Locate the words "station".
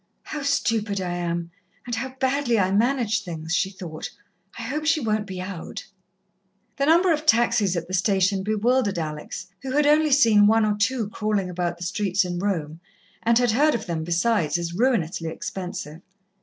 7.93-8.41